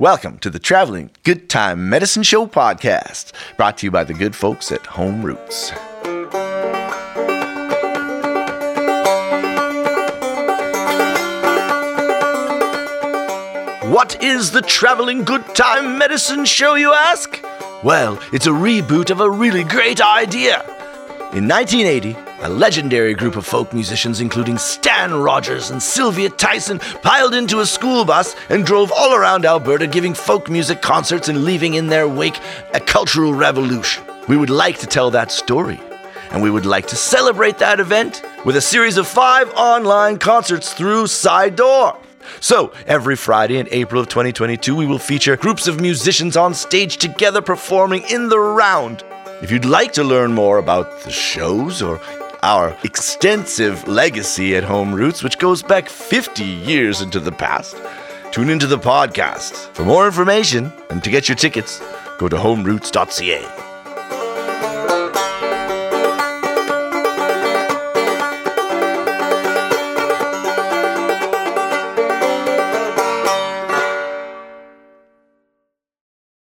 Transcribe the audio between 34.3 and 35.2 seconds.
would like to tell